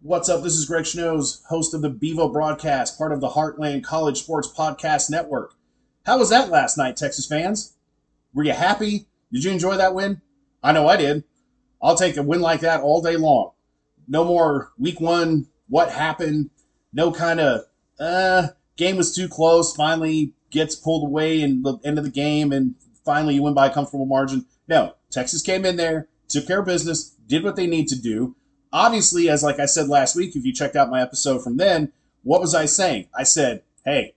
[0.00, 0.44] What's up?
[0.44, 4.48] This is Greg Schnos, host of the Bevo broadcast, part of the Heartland College Sports
[4.48, 5.54] Podcast Network.
[6.06, 7.74] How was that last night, Texas fans?
[8.32, 9.08] Were you happy?
[9.32, 10.22] Did you enjoy that win?
[10.62, 11.24] I know I did.
[11.82, 13.50] I'll take a win like that all day long.
[14.06, 16.50] No more week one, what happened?
[16.92, 17.62] No kind of,
[17.98, 22.52] uh, game was too close, finally gets pulled away in the end of the game,
[22.52, 24.46] and finally you win by a comfortable margin.
[24.68, 28.36] No, Texas came in there, took care of business, did what they need to do
[28.72, 31.92] obviously, as like I said last week, if you checked out my episode from then,
[32.22, 33.08] what was I saying?
[33.16, 34.14] I said, hey,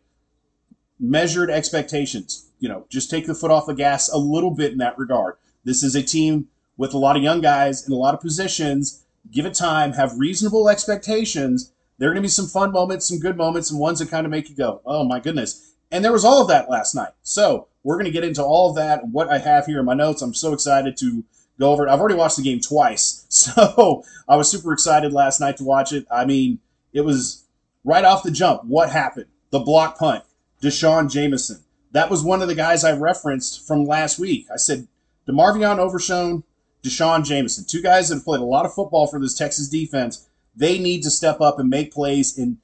[0.99, 2.49] measured expectations.
[2.59, 5.35] You know, just take the foot off the gas a little bit in that regard.
[5.63, 6.47] This is a team
[6.77, 9.03] with a lot of young guys in a lot of positions.
[9.31, 11.71] Give it time, have reasonable expectations.
[11.97, 14.25] There are going to be some fun moments, some good moments, and ones that kind
[14.25, 15.73] of make you go, oh my goodness.
[15.91, 17.11] And there was all of that last night.
[17.21, 19.85] So we're going to get into all of that and what I have here in
[19.85, 20.21] my notes.
[20.21, 21.23] I'm so excited to
[21.61, 21.89] go over it.
[21.89, 25.93] I've already watched the game twice, so I was super excited last night to watch
[25.93, 26.05] it.
[26.11, 26.59] I mean,
[26.91, 27.45] it was
[27.83, 28.65] right off the jump.
[28.65, 29.27] What happened?
[29.51, 30.23] The block punt,
[30.61, 31.63] D'Shawn Jamison.
[31.91, 34.47] That was one of the guys I referenced from last week.
[34.51, 34.87] I said
[35.27, 36.43] DeMarvion Overshown,
[36.83, 40.27] D'Shawn Jamison, two guys that have played a lot of football for this Texas defense.
[40.55, 42.57] They need to step up and make plays, and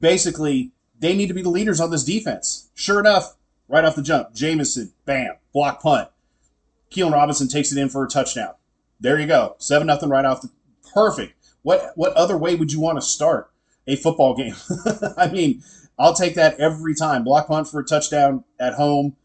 [0.00, 2.68] basically, they need to be the leaders on this defense.
[2.74, 3.36] Sure enough,
[3.68, 6.08] right off the jump, Jamison, bam, block punt.
[6.90, 8.54] Keilan Robinson takes it in for a touchdown.
[9.00, 9.56] There you go.
[9.58, 10.50] 7 nothing right off the
[10.92, 11.34] perfect.
[11.62, 13.50] What what other way would you want to start
[13.86, 14.54] a football game?
[15.16, 15.62] I mean,
[15.98, 17.24] I'll take that every time.
[17.24, 19.16] Block punt for a touchdown at home.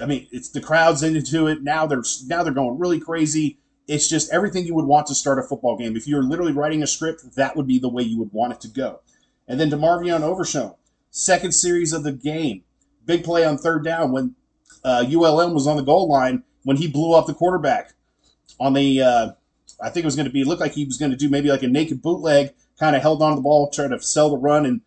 [0.00, 1.62] I mean, it's the crowd's into it.
[1.62, 3.58] Now they're now they're going really crazy.
[3.86, 5.96] It's just everything you would want to start a football game.
[5.96, 8.60] If you're literally writing a script, that would be the way you would want it
[8.62, 9.00] to go.
[9.46, 10.74] And then DeMarvion Overshown,
[11.10, 12.64] second series of the game,
[13.04, 14.34] big play on third down when
[14.82, 17.92] uh, ULM was on the goal line when he blew up the quarterback
[18.58, 19.28] on the, uh,
[19.80, 21.48] I think it was going to be, looked like he was going to do maybe
[21.48, 24.36] like a naked bootleg, kind of held on to the ball, trying to sell the
[24.36, 24.66] run.
[24.66, 24.80] And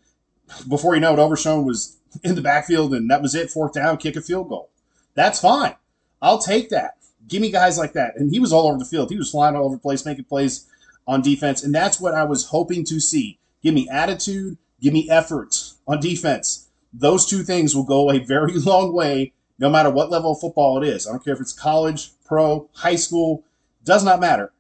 [0.67, 3.49] before you know it, Overshown was in the backfield, and that was it.
[3.49, 4.69] Fourth down, kick a field goal.
[5.15, 5.75] That's fine.
[6.21, 6.97] I'll take that.
[7.29, 8.17] Give me guys like that.
[8.17, 9.09] And he was all over the field.
[9.09, 10.67] He was flying all over the place, making plays
[11.07, 11.63] on defense.
[11.63, 13.39] And that's what I was hoping to see.
[13.63, 15.55] Give me attitude, give me effort
[15.87, 16.67] on defense.
[16.91, 20.81] Those two things will go a very long way no matter what level of football
[20.81, 21.07] it is.
[21.07, 23.43] I don't care if it's college, pro, high school,
[23.83, 24.51] does not matter.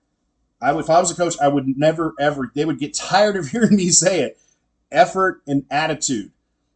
[0.61, 2.51] I, if I was a coach, I would never ever.
[2.53, 4.39] They would get tired of hearing me say it.
[4.91, 6.31] Effort and attitude.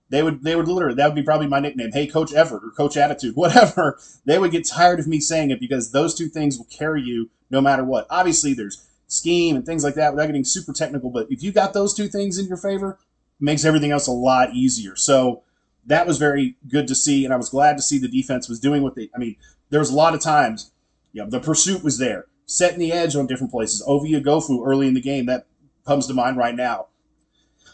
[0.09, 1.91] They would they would literally that would be probably my nickname.
[1.91, 3.99] Hey, Coach Effort or Coach Attitude, whatever.
[4.25, 7.29] They would get tired of me saying it because those two things will carry you
[7.49, 8.07] no matter what.
[8.09, 11.73] Obviously, there's scheme and things like that without getting super technical, but if you got
[11.73, 12.97] those two things in your favor,
[13.39, 14.95] makes everything else a lot easier.
[14.95, 15.43] So
[15.85, 18.59] that was very good to see, and I was glad to see the defense was
[18.59, 19.09] doing what they.
[19.15, 19.35] I mean,
[19.69, 20.71] there was a lot of times,
[21.11, 23.83] you know, the pursuit was there, setting the edge on different places.
[23.85, 25.47] Ovie Oghoufo early in the game that
[25.85, 26.87] comes to mind right now.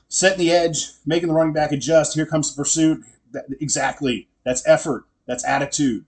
[0.08, 2.16] Setting the edge, making the running back adjust.
[2.16, 3.04] Here comes the pursuit.
[3.32, 4.28] That, exactly.
[4.44, 5.06] That's effort.
[5.28, 6.06] That's attitude.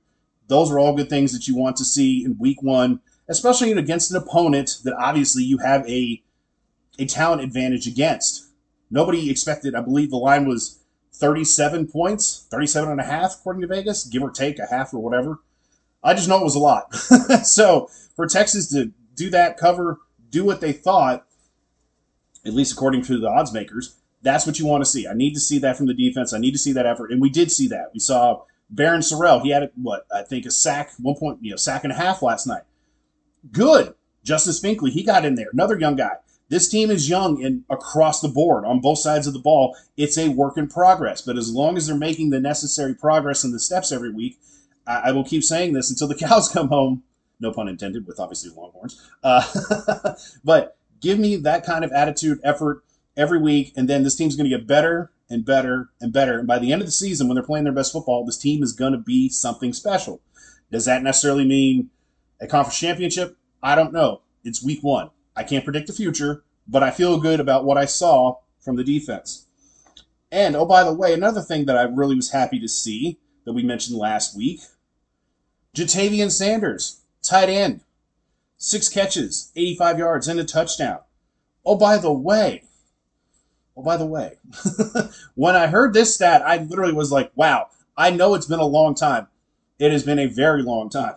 [0.48, 4.10] Those are all good things that you want to see in week one, especially against
[4.10, 6.24] an opponent that obviously you have a
[7.00, 8.48] a talent advantage against.
[8.90, 9.76] Nobody expected.
[9.76, 10.81] I believe the line was
[11.22, 15.00] 37 points, 37 and a half, according to Vegas, give or take a half or
[15.00, 15.40] whatever.
[16.04, 16.94] I just know it was a lot.
[17.46, 20.00] so for Texas to do that, cover,
[20.32, 21.28] do what they thought,
[22.44, 25.08] at least according to the odds makers, that's what you want to see.
[25.08, 26.34] I need to see that from the defense.
[26.34, 27.12] I need to see that effort.
[27.12, 27.92] And we did see that.
[27.94, 28.44] We saw
[28.74, 29.44] Barryn Sorrell.
[29.44, 32.24] He had, what, I think a sack, one point, you know, sack and a half
[32.24, 32.64] last night.
[33.52, 33.94] Good.
[34.24, 35.50] Justice Finkley, he got in there.
[35.54, 36.16] Another young guy.
[36.52, 39.74] This team is young and across the board on both sides of the ball.
[39.96, 41.22] It's a work in progress.
[41.22, 44.38] But as long as they're making the necessary progress and the steps every week,
[44.86, 47.04] I, I will keep saying this until the cows come home.
[47.40, 49.02] No pun intended, with obviously Longhorns.
[49.24, 50.14] Uh,
[50.44, 52.84] but give me that kind of attitude, effort
[53.16, 56.38] every week, and then this team's going to get better and better and better.
[56.38, 58.62] And by the end of the season, when they're playing their best football, this team
[58.62, 60.20] is going to be something special.
[60.70, 61.92] Does that necessarily mean
[62.42, 63.38] a conference championship?
[63.64, 64.22] I don't know.
[64.44, 65.12] It's week one.
[65.36, 68.84] I can't predict the future, but I feel good about what I saw from the
[68.84, 69.48] defense.
[70.32, 73.54] And oh, by the way, another thing that I really was happy to see that
[73.54, 74.62] we mentioned last week
[75.76, 77.82] Ja'Tavion Sanders, tight end,
[78.58, 81.00] six catches, 85 yards, and a touchdown.
[81.66, 82.64] Oh, by the way,
[83.76, 84.38] oh, by the way,
[85.36, 88.66] when I heard this stat, I literally was like, wow, I know it's been a
[88.66, 89.28] long time.
[89.80, 91.16] It has been a very long time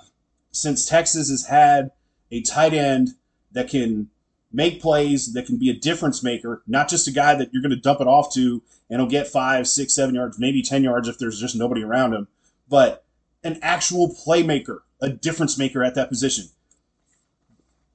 [0.51, 1.91] since Texas has had
[2.31, 3.11] a tight end
[3.55, 4.11] that can
[4.53, 7.71] make plays that can be a difference maker, not just a guy that you're going
[7.71, 11.09] to dump it off to and he'll get five, six, seven yards, maybe 10 yards
[11.09, 12.29] if there's just nobody around him,
[12.69, 13.05] but
[13.43, 16.45] an actual playmaker, a difference maker at that position.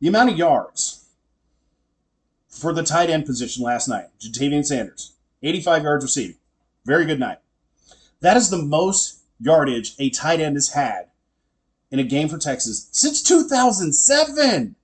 [0.01, 1.05] The amount of yards
[2.49, 4.07] for the tight end position last night.
[4.19, 6.37] Ja'Tavion Sanders, 85 yards receiving.
[6.85, 7.37] Very good night.
[8.21, 11.07] That is the most yardage a tight end has had
[11.91, 14.75] in a game for Texas since 2007.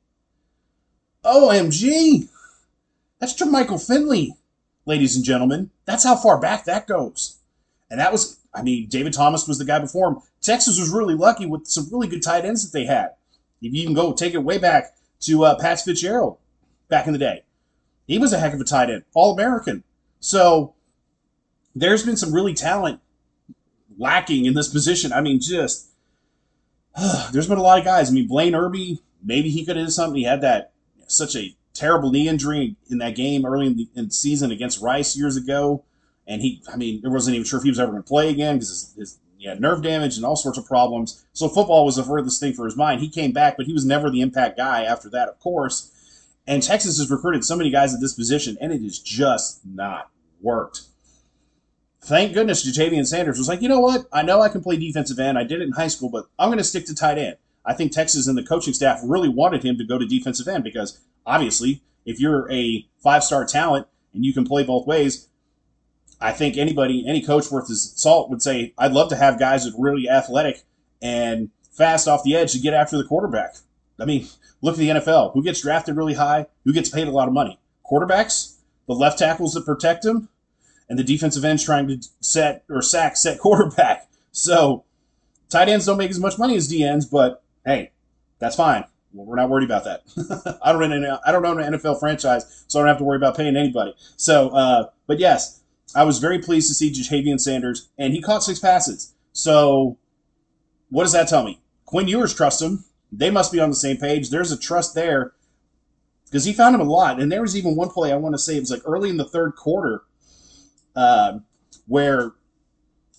[1.26, 2.30] OMG.
[3.20, 4.36] That's Jermichael Finley,
[4.86, 5.72] ladies and gentlemen.
[5.86, 7.40] That's how far back that goes.
[7.90, 10.18] And that was, I mean, David Thomas was the guy before him.
[10.42, 13.10] Texas was really lucky with some really good tight ends that they had.
[13.62, 16.38] If you can go take it way back to uh, Pat Fitzgerald
[16.88, 17.44] back in the day,
[18.08, 19.84] he was a heck of a tight end, All American.
[20.20, 20.76] So
[21.76, 23.00] there's been some really talent
[23.98, 25.12] lacking in this position.
[25.12, 25.90] I mean, just
[27.32, 28.10] there's been a lot of guys.
[28.10, 30.18] I mean, Blaine Irby, maybe he could have did something.
[30.18, 30.74] He had that
[31.08, 34.82] such a terrible knee injury in that game early in the, in the season against
[34.82, 35.84] Rice years ago,
[36.28, 38.30] and he, I mean, it wasn't even sure if he was ever going to play
[38.30, 41.24] again because his, his he had nerve damage and all sorts of problems.
[41.34, 43.02] So football was the furthest thing for his mind.
[43.02, 45.92] He came back, but he was never the impact guy after that, of course.
[46.48, 50.10] And Texas has recruited so many guys at this position, and it has just not
[50.42, 50.82] worked.
[52.02, 54.06] Thank goodness Ja'Tavion Sanders was like, you know what?
[54.14, 55.38] I know I can play defensive end.
[55.38, 57.38] I did it in high school, but I'm going to stick to tight end.
[57.66, 60.64] I think Texas and the coaching staff really wanted him to go to defensive end
[60.64, 65.28] because obviously, if you're a five star talent and you can play both ways,
[66.22, 69.66] I think anybody, any coach worth his salt would say, I'd love to have guys
[69.66, 70.64] that are really athletic
[71.02, 73.56] and fast off the edge to get after the quarterback.
[74.00, 74.28] I mean,
[74.62, 75.34] look at the NFL.
[75.34, 76.48] Who gets drafted really high?
[76.64, 77.60] Who gets paid a lot of money?
[77.90, 78.56] Quarterbacks,
[78.88, 80.30] the left tackles that protect them,
[80.90, 84.10] and the defensive ends trying to set or sack set quarterback.
[84.32, 84.84] So
[85.50, 87.92] tight ends don't make as much money as DNs, but hey,
[88.40, 88.86] that's fine.
[89.14, 90.04] we're not worried about that.
[90.64, 93.18] I don't run I don't own an NFL franchise, so I don't have to worry
[93.18, 93.94] about paying anybody.
[94.18, 95.62] So, uh, but yes,
[95.96, 99.14] I was very pleased to see Ja'Tavion Sanders, and he caught six passes.
[99.34, 99.98] So,
[100.90, 101.62] what does that tell me?
[101.86, 102.86] Quinn Ewers trusts him.
[103.12, 104.30] They must be on the same page.
[104.30, 105.34] There's a trust there
[106.26, 107.20] because he found him a lot.
[107.20, 109.18] And there was even one play I want to say it was like early in
[109.18, 110.04] the third quarter
[110.96, 111.40] uh,
[111.88, 112.34] where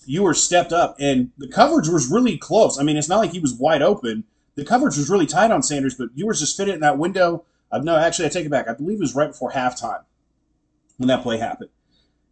[0.07, 2.79] Ewers stepped up, and the coverage was really close.
[2.79, 4.25] I mean, it's not like he was wide open
[4.57, 7.45] the coverage was really tight on Sanders, but Ewers just fit it in that window.
[7.71, 8.69] Uh, no, actually, I take it back.
[8.69, 10.05] I believe it was right before halftime
[10.97, 11.71] when that play happened.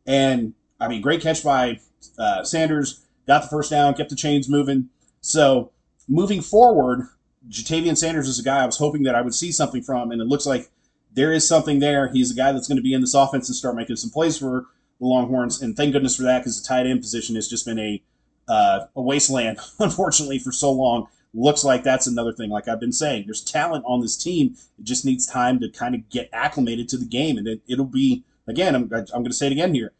[0.06, 1.81] And I mean, great catch by
[2.19, 3.05] uh, Sanders.
[3.26, 4.88] Got the first down, kept the chains moving.
[5.21, 5.71] So
[6.09, 7.09] moving forward,
[7.49, 10.20] Ja'Tavion Sanders is a guy I was hoping that I would see something from, and
[10.20, 10.70] it looks like
[11.12, 12.09] there is something there.
[12.09, 14.38] He's a guy that's going to be in this offense and start making some plays
[14.38, 14.67] for
[15.00, 17.79] the Longhorns, and thank goodness for that because the tight end position has just been
[17.79, 18.03] a
[18.47, 22.51] uh, a wasteland, unfortunately, for so long looks like that's another thing.
[22.51, 24.57] Like I've been saying, there's talent on this team.
[24.79, 27.85] It just needs time to kind of get acclimated to the game, and it, it'll
[27.85, 28.75] be again.
[28.75, 29.93] I'm, I'm going to say it again here.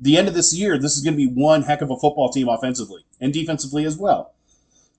[0.00, 2.30] The end of this year, this is going to be one heck of a football
[2.30, 4.34] team offensively and defensively as well.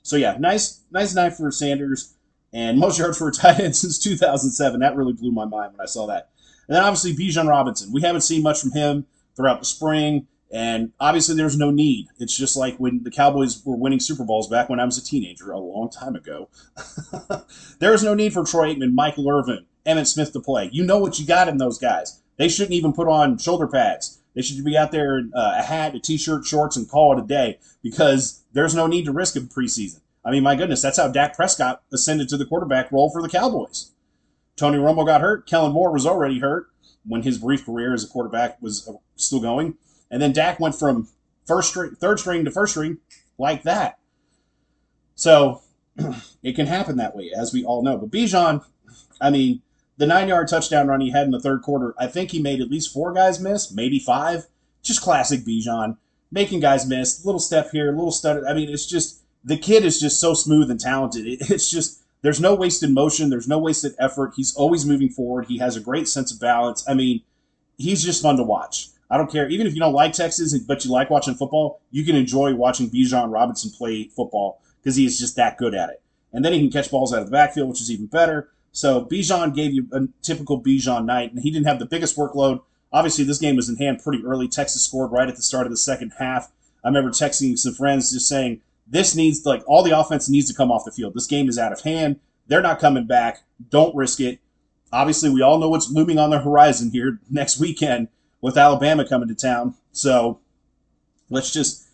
[0.03, 2.15] So yeah, nice, nice night for Sanders,
[2.51, 4.79] and most yards for a tight end since 2007.
[4.79, 6.29] That really blew my mind when I saw that.
[6.67, 7.91] And then obviously Bijan Robinson.
[7.91, 9.05] We haven't seen much from him
[9.35, 10.27] throughout the spring.
[10.51, 12.07] And obviously, there's no need.
[12.17, 15.03] It's just like when the Cowboys were winning Super Bowls back when I was a
[15.03, 16.49] teenager, a long time ago.
[17.79, 20.69] there is no need for Troy Aikman, Michael Irvin, Emmitt Smith to play.
[20.71, 22.21] You know what you got in those guys.
[22.37, 24.19] They shouldn't even put on shoulder pads.
[24.33, 27.23] They should be out there in uh, a hat, a t-shirt, shorts, and call it
[27.23, 30.01] a day because there's no need to risk it preseason.
[30.23, 33.29] I mean, my goodness, that's how Dak Prescott ascended to the quarterback role for the
[33.29, 33.91] Cowboys.
[34.55, 35.47] Tony Romo got hurt.
[35.47, 36.67] Kellen Moore was already hurt
[37.05, 39.77] when his brief career as a quarterback was uh, still going.
[40.11, 41.07] And then Dak went from
[41.45, 42.97] first string, third string to first string
[43.37, 43.99] like that.
[45.15, 45.61] So
[46.43, 47.97] it can happen that way, as we all know.
[47.97, 48.63] But Bijan,
[49.19, 49.61] I mean,
[49.97, 52.61] the nine yard touchdown run he had in the third quarter, I think he made
[52.61, 54.47] at least four guys miss, maybe five.
[54.81, 55.97] Just classic Bijan,
[56.31, 57.25] making guys miss.
[57.25, 58.47] Little step here, little stutter.
[58.47, 61.25] I mean, it's just the kid is just so smooth and talented.
[61.49, 64.33] it's just there's no wasted motion, there's no wasted effort.
[64.35, 65.47] He's always moving forward.
[65.47, 66.87] He has a great sense of balance.
[66.87, 67.21] I mean,
[67.77, 68.89] he's just fun to watch.
[69.09, 69.49] I don't care.
[69.49, 72.89] Even if you don't like Texas, but you like watching football, you can enjoy watching
[72.89, 76.01] Bijan Robinson play football because he is just that good at it.
[76.31, 78.49] And then he can catch balls out of the backfield, which is even better.
[78.71, 82.61] So Bijan gave you a typical Bijan night, and he didn't have the biggest workload.
[82.93, 84.47] Obviously, this game was in hand pretty early.
[84.47, 86.51] Texas scored right at the start of the second half.
[86.83, 90.55] I remember texting some friends just saying, this needs, like, all the offense needs to
[90.55, 91.13] come off the field.
[91.13, 92.19] This game is out of hand.
[92.47, 93.43] They're not coming back.
[93.69, 94.39] Don't risk it.
[94.91, 98.07] Obviously, we all know what's looming on the horizon here next weekend
[98.41, 99.75] with Alabama coming to town.
[99.91, 100.39] So
[101.29, 101.87] let's just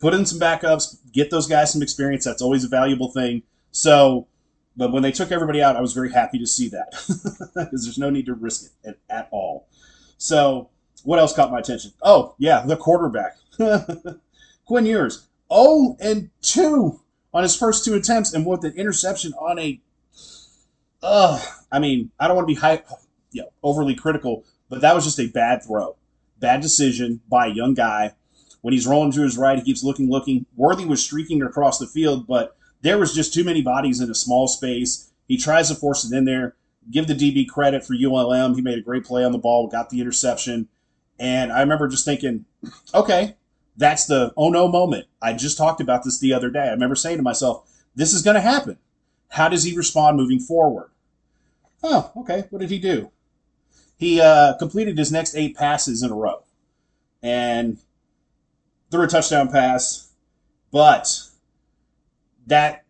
[0.00, 2.24] put in some backups, get those guys some experience.
[2.24, 3.42] That's always a valuable thing.
[3.70, 4.28] So,
[4.76, 6.90] but when they took everybody out, I was very happy to see that
[7.54, 9.68] because there's no need to risk it at, at, all.
[10.18, 10.70] So,
[11.04, 11.92] what else caught my attention?
[12.02, 13.36] Oh, yeah, the quarterback.
[14.66, 17.00] Quinn Ewers, 0 and 2
[17.34, 19.80] on his first two attempts and with an interception on a.
[21.02, 21.40] Uh,
[21.70, 22.88] I mean, I don't want to be hype
[23.30, 25.96] you know, overly critical, but that was just a bad throw,
[26.38, 28.14] bad decision by a young guy.
[28.60, 30.46] When he's rolling to his right, he keeps looking, looking.
[30.56, 34.14] Worthy was streaking across the field, but there was just too many bodies in a
[34.14, 35.10] small space.
[35.26, 36.56] He tries to force it in there.
[36.90, 38.54] Give the DB credit for ULM.
[38.54, 40.68] He made a great play on the ball, got the interception.
[41.18, 42.46] And I remember just thinking,
[42.94, 43.36] okay,
[43.76, 45.06] that's the oh no moment.
[45.20, 46.64] I just talked about this the other day.
[46.64, 48.78] I remember saying to myself, this is going to happen.
[49.30, 50.90] How does he respond moving forward?
[51.82, 52.44] Oh, okay.
[52.50, 53.10] What did he do?
[53.98, 56.44] He uh, completed his next eight passes in a row
[57.20, 57.78] and
[58.90, 60.12] threw a touchdown pass,
[60.70, 61.20] but
[62.46, 62.84] that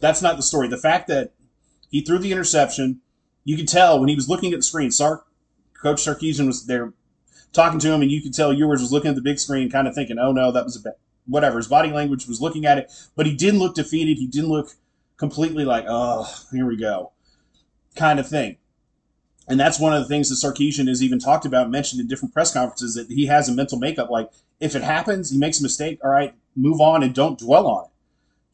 [0.00, 0.66] that's not the story.
[0.68, 1.32] The fact that
[1.90, 3.00] he threw the interception,
[3.44, 4.90] you could tell when he was looking at the screen.
[4.90, 5.26] Sark,
[5.74, 6.94] Coach Sarkisian was there
[7.52, 9.86] talking to him, and you could tell Ewers was looking at the big screen, kind
[9.86, 10.94] of thinking, "Oh no, that was a bad."
[11.26, 14.18] Whatever his body language was looking at it, but he didn't look defeated.
[14.18, 14.70] He didn't look
[15.18, 17.12] completely like, "Oh, here we go,"
[17.94, 18.56] kind of thing.
[19.46, 22.32] And that's one of the things that Sarkisian has even talked about, mentioned in different
[22.32, 24.10] press conferences, that he has a mental makeup.
[24.10, 27.66] Like, if it happens, he makes a mistake, all right, move on and don't dwell
[27.66, 27.90] on it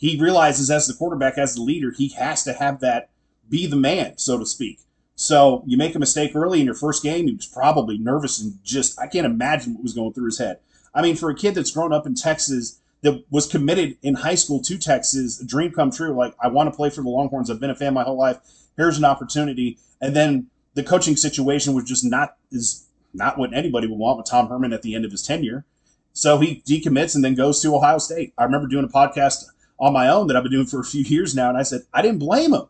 [0.01, 3.11] he realizes as the quarterback, as the leader, he has to have that
[3.51, 4.81] be the man, so to speak.
[5.15, 8.59] So you make a mistake early in your first game, he was probably nervous and
[8.65, 10.61] just I can't imagine what was going through his head.
[10.95, 14.37] I mean, for a kid that's grown up in Texas that was committed in high
[14.37, 16.17] school to Texas, a dream come true.
[16.17, 17.51] Like I want to play for the Longhorns.
[17.51, 18.39] I've been a fan my whole life.
[18.79, 23.87] Here's an opportunity, and then the coaching situation was just not is not what anybody
[23.87, 25.65] would want with Tom Herman at the end of his tenure.
[26.13, 28.33] So he decommits and then goes to Ohio State.
[28.37, 29.45] I remember doing a podcast
[29.79, 31.49] on my own that I've been doing for a few years now.
[31.49, 32.67] And I said, I didn't blame him.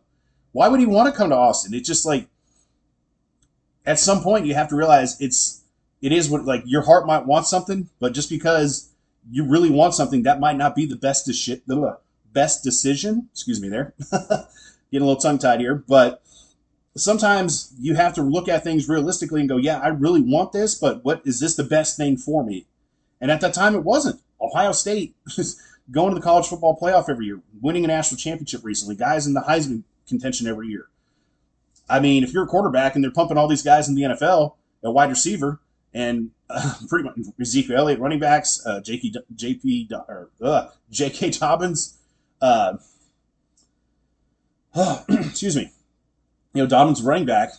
[0.52, 1.75] Why would he want to come to Austin?
[1.75, 2.28] It's just like,
[3.87, 5.62] at some point, you have to realize it's,
[6.02, 8.90] it is what, like, your heart might want something, but just because
[9.30, 11.99] you really want something, that might not be the best, shit the
[12.33, 13.28] best decision.
[13.33, 13.95] Excuse me there.
[14.11, 15.85] Getting a little tongue tied here.
[15.87, 16.23] But
[16.97, 20.75] sometimes you have to look at things realistically and go, yeah, I really want this,
[20.75, 22.66] but what is this the best thing for me?
[23.20, 24.20] And at that time, it wasn't.
[24.40, 25.14] Ohio State
[25.90, 29.35] going to the college football playoff every year, winning a national championship recently, guys in
[29.35, 30.88] the Heisman contention every year.
[31.88, 34.54] I mean, if you're a quarterback and they're pumping all these guys in the NFL,
[34.82, 35.61] a wide receiver,
[35.92, 41.30] and uh, pretty much Ezekiel Elliott, running backs, uh, JP, JP or uh, J.K.
[41.30, 41.99] Dobbins,
[42.40, 42.76] uh,
[45.09, 45.73] excuse me,
[46.54, 47.50] you know Dobbins running back,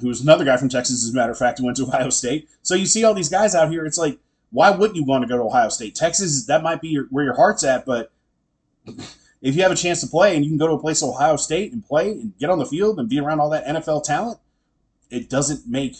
[0.00, 2.10] who was another guy from Texas, as a matter of fact, who went to Ohio
[2.10, 2.48] State.
[2.62, 3.84] So you see all these guys out here.
[3.84, 4.18] It's like
[4.50, 5.94] why wouldn't you want to go to Ohio State?
[5.94, 8.12] Texas, that might be your, where your heart's at, but
[9.42, 11.14] if you have a chance to play and you can go to a place like
[11.14, 14.04] Ohio State and play and get on the field and be around all that NFL
[14.04, 14.38] talent,
[15.08, 15.96] it doesn't make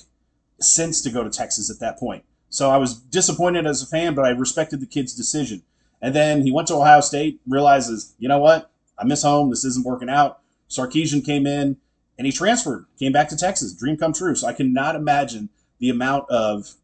[0.60, 2.24] sense to go to Texas at that point.
[2.48, 5.62] So I was disappointed as a fan, but I respected the kid's decision.
[6.02, 8.70] And then he went to Ohio State, realizes, you know what?
[8.98, 9.50] I miss home.
[9.50, 10.40] This isn't working out.
[10.68, 11.76] Sarkisian came in
[12.20, 13.72] and he transferred, came back to Texas.
[13.72, 14.34] Dream come true.
[14.34, 15.48] So I cannot imagine
[15.78, 16.74] the amount of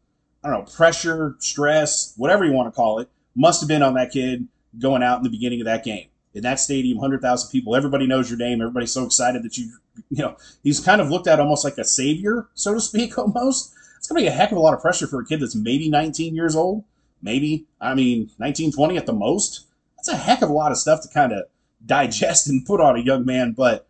[0.43, 3.93] I don't know, pressure, stress, whatever you want to call it, must have been on
[3.93, 4.47] that kid
[4.79, 6.07] going out in the beginning of that game.
[6.33, 8.61] In that stadium, 100,000 people, everybody knows your name.
[8.61, 9.73] Everybody's so excited that you,
[10.09, 13.75] you know, he's kind of looked at almost like a savior, so to speak, almost.
[13.99, 15.55] It's going to be a heck of a lot of pressure for a kid that's
[15.55, 16.83] maybe 19 years old.
[17.21, 19.67] Maybe, I mean, 19, 20 at the most.
[19.97, 21.43] That's a heck of a lot of stuff to kind of
[21.85, 23.51] digest and put on a young man.
[23.51, 23.86] But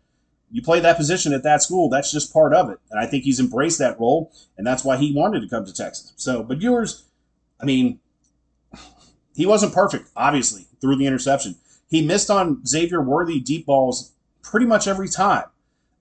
[0.50, 2.78] you play that position at that school, that's just part of it.
[2.90, 5.72] And I think he's embraced that role, and that's why he wanted to come to
[5.72, 6.12] Texas.
[6.16, 7.04] So, but Ewers,
[7.60, 8.00] I mean,
[9.34, 11.56] he wasn't perfect, obviously, through the interception.
[11.88, 14.12] He missed on Xavier Worthy deep balls
[14.42, 15.44] pretty much every time.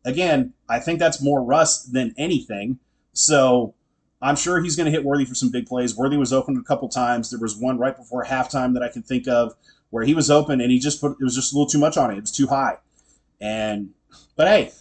[0.06, 2.80] Again, I think that's more rust than anything.
[3.13, 3.74] So
[4.22, 5.96] I'm sure he's going to hit Worthy for some big plays.
[5.96, 7.30] Worthy was open a couple times.
[7.30, 9.54] There was one right before halftime that I can think of
[9.89, 11.98] where he was open and he just put it was just a little too much
[11.98, 12.18] on it.
[12.18, 12.77] It was too high.
[13.39, 13.92] And
[14.35, 14.71] but hey,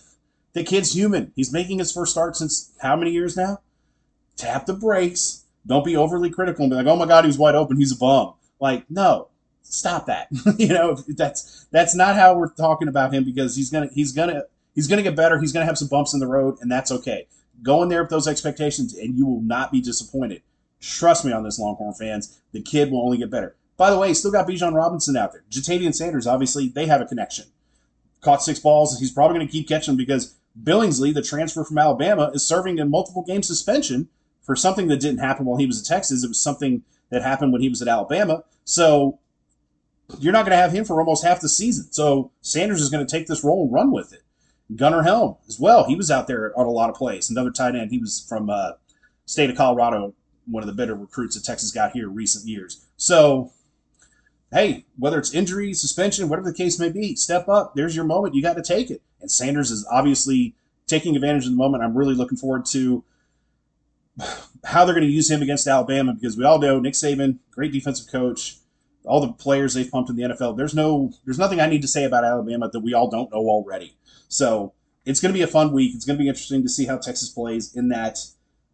[0.53, 1.33] the kid's human.
[1.37, 3.61] He's making his first start since how many years now?
[4.37, 5.45] Tap the brakes.
[5.67, 7.77] Don't be overly critical and be like, "Oh my God, he's wide open.
[7.77, 9.29] He's a bum." Like, no,
[9.63, 10.29] stop that.
[10.59, 14.45] you know, that's that's not how we're talking about him because he's gonna he's gonna
[14.75, 15.39] he's gonna get better.
[15.39, 17.27] He's gonna have some bumps in the road, and that's okay.
[17.63, 20.43] Go in there with those expectations, and you will not be disappointed.
[20.81, 22.41] Trust me on this, Longhorn fans.
[22.53, 23.57] The kid will only get better.
[23.77, 25.45] By the way, still got Bijan Robinson out there.
[25.51, 27.47] Ja'Tavion Sanders, obviously, they have a connection
[28.27, 28.99] caught six balls.
[28.99, 32.85] He's probably going to keep catching because Billingsley, the transfer from Alabama, is serving a
[32.85, 34.09] multiple game suspension
[34.43, 36.23] for something that didn't happen while he was at Texas.
[36.23, 38.45] It was something that happened when he was at Alabama.
[38.65, 39.19] So
[40.19, 41.91] you're not going to have him for almost half the season.
[41.93, 44.23] So Sanders is going to take this role and run with it.
[44.75, 45.85] Gunnar Helm as well.
[45.85, 47.31] He was out there on a lot of plays.
[47.31, 47.91] Another tight end.
[47.91, 48.73] He was from uh,
[49.25, 50.15] state of Colorado,
[50.47, 52.85] one of the better recruits that Texas got here recent years.
[52.97, 53.53] So
[54.53, 57.75] hey, whether it's injury, suspension, whatever the case may be, step up.
[57.75, 58.35] There's your moment.
[58.35, 59.03] You got to take it.
[59.21, 60.55] And Sanders is obviously
[60.87, 61.83] taking advantage of the moment.
[61.83, 63.05] I'm really looking forward to
[64.65, 67.73] how they're going to use him against Alabama because we all know Nick Saban, great
[67.73, 68.57] defensive coach,
[69.05, 70.57] all the players they've pumped in the NFL.
[70.57, 73.39] There's no, there's nothing I need to say about Alabama that we all don't know
[73.39, 73.97] already.
[74.29, 74.73] So
[75.05, 75.95] it's going to be a fun week.
[75.95, 78.19] It's going to be interesting to see how Texas plays in that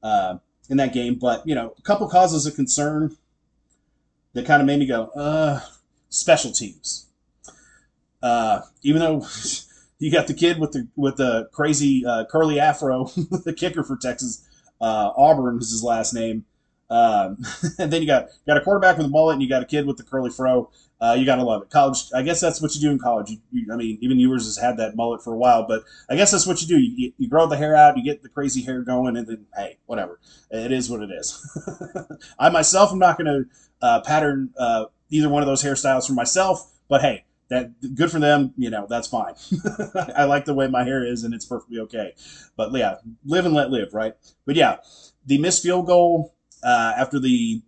[0.03, 0.39] uh,
[0.69, 1.17] in that game.
[1.17, 3.17] But you know, a couple causes of concern
[4.35, 5.61] that kind of made me go, uh,
[6.09, 7.07] special teams.
[8.23, 9.27] Uh, even though
[9.99, 13.05] you got the kid with the with the crazy uh, curly afro,
[13.45, 14.47] the kicker for Texas,
[14.81, 16.45] uh, Auburn is his last name.
[16.91, 17.39] Um,
[17.79, 19.87] and then you got got a quarterback with a mullet, and you got a kid
[19.87, 20.71] with the curly fro.
[21.01, 21.71] Uh, you gotta love it.
[21.71, 23.31] College, I guess that's what you do in college.
[23.31, 26.15] You, you, I mean, even Ewers has had that mullet for a while, but I
[26.15, 26.79] guess that's what you do.
[26.79, 29.79] You, you grow the hair out, you get the crazy hair going, and then hey,
[29.87, 30.21] whatever.
[30.51, 31.45] It is what it is.
[32.39, 33.47] I myself am not gonna
[33.83, 38.19] uh, pattern uh, either one of those hairstyles for myself, but hey, that good for
[38.19, 38.55] them.
[38.57, 39.35] You know, that's fine.
[40.17, 42.15] I like the way my hair is, and it's perfectly okay.
[42.57, 44.15] But yeah, live and let live, right?
[44.47, 44.79] But yeah,
[45.27, 47.63] the missed field goal uh, after the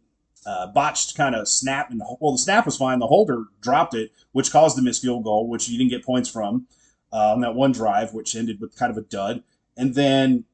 [0.47, 2.99] uh, botched kind of snap, and well, the snap was fine.
[2.99, 6.29] The holder dropped it, which caused the missed field goal, which you didn't get points
[6.29, 6.67] from
[7.13, 9.43] uh, on that one drive, which ended with kind of a dud.
[9.77, 10.45] And then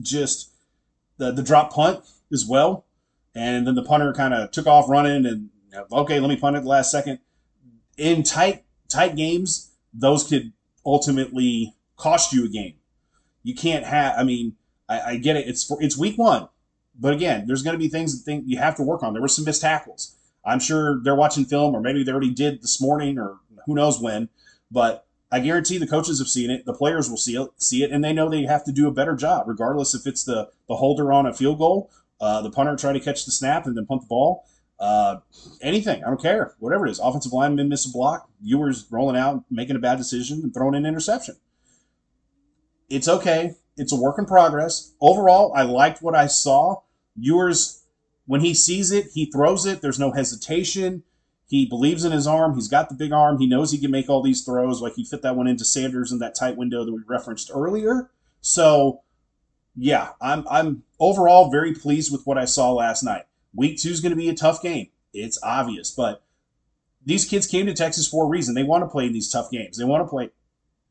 [0.00, 0.50] just
[1.16, 2.86] the the drop punt as well,
[3.38, 5.50] and then the punter kind of took off running and
[5.92, 7.20] okay, let me punt it the last second.
[7.96, 10.52] In tight tight games, those could
[10.84, 12.74] ultimately cost you a game.
[13.42, 14.14] You can't have.
[14.18, 14.56] I mean,
[14.88, 15.46] I, I get it.
[15.46, 16.48] It's for, it's week one.
[16.98, 19.12] But again, there's going to be things that think you have to work on.
[19.12, 20.16] There were some missed tackles.
[20.44, 24.00] I'm sure they're watching film, or maybe they already did this morning, or who knows
[24.00, 24.30] when.
[24.70, 26.64] But I guarantee the coaches have seen it.
[26.64, 28.92] The players will see it, see it, and they know they have to do a
[28.92, 32.76] better job, regardless if it's the the holder on a field goal, uh, the punter
[32.76, 34.44] try to catch the snap and then punt the ball.
[34.78, 35.16] Uh,
[35.60, 37.00] anything, I don't care, whatever it is.
[37.00, 40.86] Offensive lineman miss a block, Ewers rolling out, making a bad decision, and throwing an
[40.86, 41.36] interception.
[42.88, 43.54] It's okay.
[43.76, 44.94] It's a work in progress.
[45.00, 46.82] Overall, I liked what I saw.
[47.16, 47.84] Ewers,
[48.26, 49.80] when he sees it, he throws it.
[49.80, 51.02] There's no hesitation.
[51.48, 52.54] He believes in his arm.
[52.54, 53.38] He's got the big arm.
[53.38, 54.82] He knows he can make all these throws.
[54.82, 58.10] Like he fit that one into Sanders in that tight window that we referenced earlier.
[58.40, 59.02] So,
[59.78, 63.26] yeah, I'm I'm overall very pleased with what I saw last night.
[63.54, 64.88] Week two is going to be a tough game.
[65.14, 66.22] It's obvious, but
[67.04, 68.54] these kids came to Texas for a reason.
[68.54, 69.78] They want to play in these tough games.
[69.78, 70.30] They want to play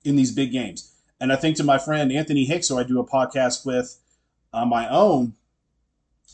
[0.03, 0.93] in these big games.
[1.19, 3.99] And I think to my friend Anthony Hicks, who I do a podcast with
[4.53, 5.33] on my own,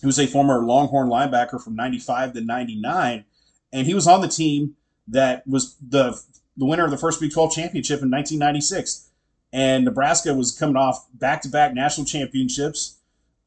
[0.01, 3.25] who's a former Longhorn linebacker from 95 to 99,
[3.71, 4.75] and he was on the team
[5.07, 6.21] that was the
[6.55, 9.09] the winner of the first Big 12 championship in 1996.
[9.53, 12.97] And Nebraska was coming off back to back national championships,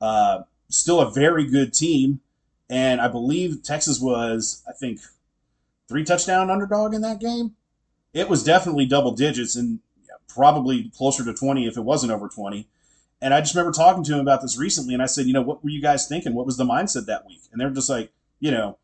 [0.01, 2.21] uh, still a very good team.
[2.71, 5.01] And I believe Texas was, I think,
[5.89, 7.57] three touchdown underdog in that game.
[8.15, 9.81] It was definitely double digits and
[10.29, 12.69] probably closer to 20 if it wasn't over 20.
[13.21, 15.43] And I just remember talking to him about this recently, and I said, you know,
[15.43, 16.35] what were you guys thinking?
[16.35, 17.41] What was the mindset that week?
[17.51, 18.79] And they're just like, you know,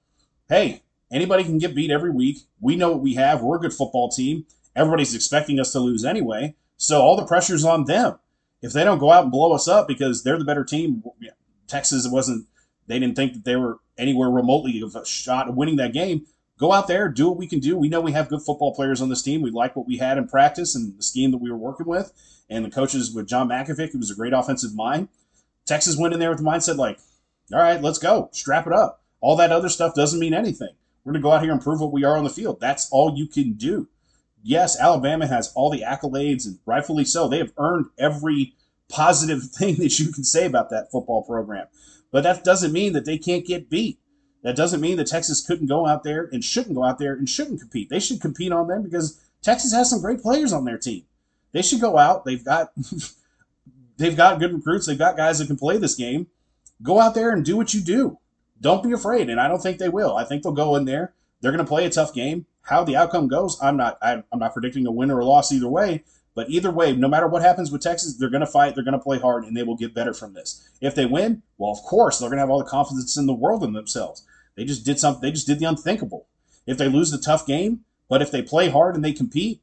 [0.49, 2.39] hey, anybody can get beat every week.
[2.61, 3.43] We know what we have.
[3.43, 4.47] We're a good football team.
[4.75, 6.57] Everybody's expecting us to lose anyway.
[6.77, 8.19] So all the pressure's on them.
[8.61, 11.03] If they don't go out and blow us up because they're the better team,
[11.67, 12.47] Texas wasn't,
[12.87, 16.27] they didn't think that they were anywhere remotely of a shot of winning that game.
[16.59, 17.77] Go out there, do what we can do.
[17.77, 19.43] We know we have good football players on this team.
[19.43, 22.13] We like what we had in practice and the scheme that we were working with
[22.49, 25.09] and the coaches with John Mackovic, who was a great offensive mind.
[25.65, 26.99] Texas went in there with the mindset like,
[27.53, 29.03] all right, let's go, strap it up.
[29.21, 30.71] All that other stuff doesn't mean anything.
[31.05, 32.61] We're going to go out here and prove what we are on the field.
[32.61, 33.89] That's all you can do.
[34.43, 37.29] Yes, Alabama has all the accolades, and rightfully so.
[37.29, 38.55] They have earned every
[38.89, 41.67] positive thing that you can say about that football program.
[42.11, 43.99] But that doesn't mean that they can't get beat.
[44.43, 47.29] That doesn't mean that Texas couldn't go out there and shouldn't go out there and
[47.29, 47.89] shouldn't compete.
[47.89, 51.05] They should compete on them because Texas has some great players on their team.
[51.53, 52.25] They should go out.
[52.25, 52.73] They've got
[53.99, 54.87] they've got good recruits.
[54.87, 56.27] They've got guys that can play this game.
[56.83, 58.19] Go out there and do what you do.
[58.61, 59.31] Don't be afraid.
[59.31, 60.17] And I don't think they will.
[60.17, 61.13] I think they'll go in there.
[61.41, 62.47] They're going to play a tough game.
[62.63, 63.99] How the outcome goes, I'm not.
[64.03, 66.05] I'm not predicting a win or a loss either way.
[66.35, 68.75] But either way, no matter what happens with Texas, they're going to fight.
[68.75, 70.67] They're going to play hard, and they will get better from this.
[70.81, 73.35] If they win, well, of course, they're going to have all the confidence in the
[73.35, 74.25] world in themselves.
[74.55, 75.21] They just did something.
[75.21, 76.27] They just did the unthinkable.
[76.67, 79.61] If they lose the tough game, but if they play hard and they compete,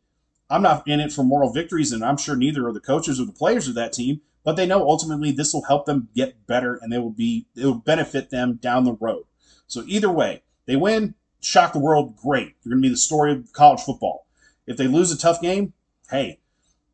[0.50, 3.26] I'm not in it for moral victories, and I'm sure neither are the coaches or
[3.26, 4.22] the players of that team.
[4.44, 7.66] But they know ultimately this will help them get better, and they will be it
[7.66, 9.26] will benefit them down the road.
[9.68, 12.56] So either way, they win, shock the world, great.
[12.64, 14.28] They're going to be the story of college football.
[14.68, 15.74] If they lose a tough game,
[16.10, 16.40] hey,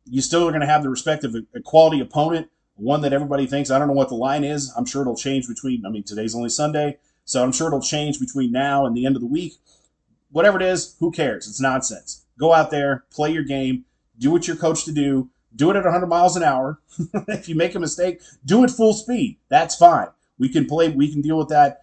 [0.04, 3.46] you still are going to have the respect of a, quality opponent, one that everybody
[3.46, 3.70] thinks.
[3.70, 4.72] I don't know what the line is.
[4.76, 5.84] I'm sure it'll change between.
[5.84, 9.16] I mean, today's only Sunday, so I'm sure it'll change between now and the end
[9.16, 9.54] of the week.
[10.30, 11.48] Whatever it is, who cares?
[11.48, 12.24] It's nonsense.
[12.38, 13.84] Go out there, play your game,
[14.18, 16.80] do what you're coached to do, do it at 100 miles an hour.
[17.28, 19.38] if you make a mistake, do it full speed.
[19.48, 20.08] That's fine.
[20.38, 21.82] We can play, we can deal with that.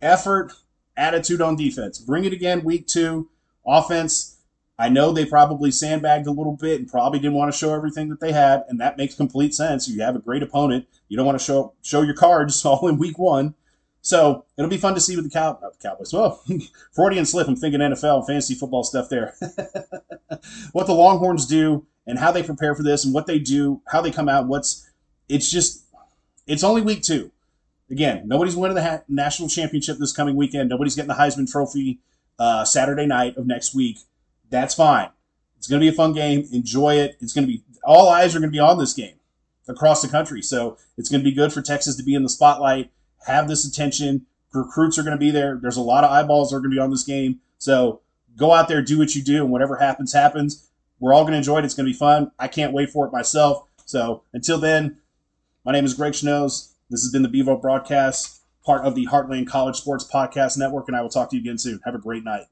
[0.00, 0.52] Effort,
[0.96, 1.98] attitude on defense.
[1.98, 3.28] Bring it again week two.
[3.66, 4.36] Offense,
[4.78, 8.08] I know they probably sandbagged a little bit and probably didn't want to show everything
[8.10, 9.88] that they had, and that makes complete sense.
[9.88, 10.86] You have a great opponent.
[11.08, 13.54] You don't want to show show your cards all in week one.
[14.02, 16.12] So it'll be fun to see with the, Cow- the Cowboys.
[16.12, 16.40] Well,
[16.92, 17.48] Freudian slip.
[17.48, 19.34] I'm thinking NFL fantasy football stuff there.
[20.72, 24.00] what the Longhorns do and how they prepare for this and what they do, how
[24.00, 24.46] they come out.
[24.46, 24.88] What's
[25.28, 25.84] it's just
[26.46, 27.32] it's only week two.
[27.90, 30.68] Again, nobody's winning the ha- national championship this coming weekend.
[30.68, 32.00] Nobody's getting the Heisman Trophy
[32.38, 33.98] uh, Saturday night of next week.
[34.50, 35.10] That's fine.
[35.58, 36.48] It's going to be a fun game.
[36.52, 37.16] Enjoy it.
[37.20, 39.14] It's going to be all eyes are going to be on this game
[39.68, 40.42] across the country.
[40.42, 42.90] So it's going to be good for Texas to be in the spotlight
[43.26, 44.26] have this attention.
[44.52, 45.58] Recruits are going to be there.
[45.60, 47.40] There's a lot of eyeballs that are going to be on this game.
[47.58, 48.00] So
[48.36, 50.68] go out there, do what you do, and whatever happens, happens.
[50.98, 51.64] We're all going to enjoy it.
[51.64, 52.30] It's going to be fun.
[52.38, 53.66] I can't wait for it myself.
[53.84, 54.98] So until then,
[55.64, 56.72] my name is Greg Schnos.
[56.88, 60.96] This has been the Bevo broadcast, part of the Heartland College Sports Podcast Network, and
[60.96, 61.80] I will talk to you again soon.
[61.84, 62.46] Have a great night.